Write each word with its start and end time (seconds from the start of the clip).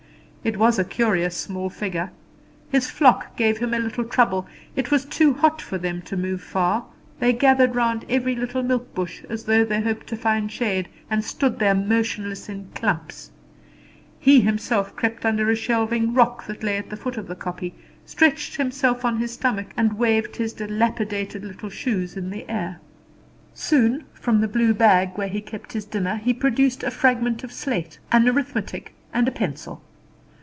It 0.43 0.57
was 0.57 0.79
a 0.79 0.83
curious 0.83 1.37
small 1.37 1.69
figure. 1.69 2.09
His 2.71 2.89
flock 2.89 3.35
gave 3.37 3.59
him 3.59 3.69
little 3.69 4.03
trouble. 4.03 4.47
It 4.75 4.89
was 4.89 5.05
too 5.05 5.33
hot 5.35 5.61
for 5.61 5.77
them 5.77 6.01
to 6.05 6.17
move 6.17 6.41
far; 6.41 6.85
they 7.19 7.31
gathered 7.31 7.75
round 7.75 8.05
every 8.09 8.35
little 8.35 8.63
milk 8.63 8.91
bush, 8.95 9.21
as 9.29 9.43
though 9.43 9.63
they 9.63 9.81
hoped 9.81 10.07
to 10.07 10.15
find 10.17 10.51
shade, 10.51 10.89
and 11.11 11.23
stood 11.23 11.59
there 11.59 11.75
motionless 11.75 12.49
in 12.49 12.69
clumps. 12.73 13.29
He 14.19 14.41
himself 14.41 14.95
crept 14.95 15.27
under 15.27 15.47
a 15.51 15.55
shelving 15.55 16.15
rock 16.15 16.47
that 16.47 16.63
lay 16.63 16.77
at 16.77 16.89
the 16.89 16.97
foot 16.97 17.17
of 17.17 17.27
the 17.27 17.35
kopje, 17.35 17.73
stretched 18.07 18.55
himself 18.55 19.05
on 19.05 19.19
his 19.19 19.33
stomach, 19.33 19.67
and 19.77 19.93
waved 19.99 20.37
his 20.37 20.53
dilapidated 20.53 21.43
little 21.43 21.69
shoes 21.69 22.17
in 22.17 22.31
the 22.31 22.49
air. 22.49 22.79
Soon, 23.53 24.05
from 24.11 24.41
the 24.41 24.47
blue 24.47 24.73
bag 24.73 25.11
where 25.19 25.27
he 25.27 25.39
kept 25.39 25.73
his 25.73 25.85
dinner, 25.85 26.15
he 26.15 26.33
produced 26.33 26.81
a 26.81 26.89
fragment 26.89 27.43
of 27.43 27.53
slate, 27.53 27.99
an 28.11 28.27
arithmetic, 28.27 28.95
and 29.13 29.27
a 29.27 29.31
pencil. 29.31 29.83